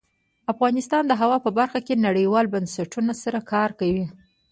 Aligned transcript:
افغانستان 0.53 1.03
د 1.07 1.13
هوا 1.21 1.37
په 1.45 1.49
برخه 1.59 1.79
کې 1.87 2.03
نړیوالو 2.07 2.53
بنسټونو 2.53 3.13
سره 3.23 3.39
کار 3.53 3.69
کوي. 3.79 4.05